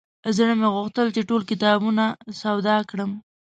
زړه 0.35 0.53
مې 0.59 0.67
غوښتل 0.75 1.07
چې 1.15 1.21
ټول 1.29 1.41
کتابونه 1.49 2.03
سودا 2.41 2.77
کړم. 2.89 3.11